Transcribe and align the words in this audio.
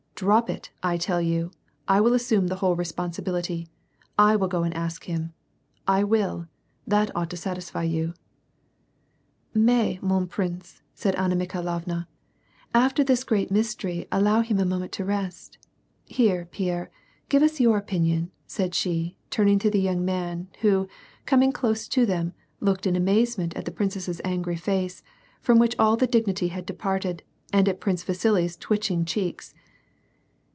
*• 0.21 0.23
Drop 0.23 0.51
it, 0.51 0.69
1 0.83 0.99
tell 0.99 1.19
you. 1.19 1.49
I 1.87 1.99
will 1.99 2.13
assume 2.13 2.45
the 2.45 2.57
whole 2.57 2.75
responsibility. 2.75 3.67
I 4.19 4.35
will 4.35 4.47
go 4.47 4.61
and 4.61 4.71
ask 4.75 5.05
him. 5.05 5.33
I 5.87 6.03
will. 6.03 6.47
That 6.85 7.09
ought 7.15 7.31
to 7.31 7.37
satisfy 7.37 7.81
you."" 7.85 8.13
3/«w, 9.55 9.97
mon 10.03 10.27
jprince^'* 10.27 10.81
said 10.93 11.15
Anna 11.15 11.35
Mikhailovna," 11.35 12.05
After 12.85 13.03
this 13.03 13.23
great 13.23 13.49
mystery 13.49 14.07
allow 14.11 14.41
him 14.41 14.59
a 14.59 14.63
moment 14.65 14.99
of 14.99 15.07
rest. 15.07 15.57
Here, 16.05 16.45
Pierre, 16.51 16.91
give 17.27 17.41
us 17.41 17.59
your 17.59 17.81
ojnnion," 17.81 18.29
said 18.45 18.75
she, 18.75 19.17
turning 19.31 19.57
to 19.57 19.71
the 19.71 19.81
young 19.81 20.05
man, 20.05 20.49
who, 20.59 20.87
coming 21.25 21.51
close 21.51 21.87
to 21.87 22.05
them, 22.05 22.33
looked 22.59 22.85
in 22.85 22.95
amazement 22.95 23.55
at 23.55 23.65
the 23.65 23.71
princess's 23.71 24.21
angr}' 24.23 24.55
face, 24.59 25.01
from 25.41 25.57
which 25.57 25.75
all 25.79 25.95
dignity 25.97 26.49
had 26.49 26.67
departed, 26.67 27.23
and 27.51 27.67
at 27.67 27.79
Prince 27.81 28.03
Vasili's 28.03 28.55
twitching 28.55 29.03
cheeks. 29.03 29.55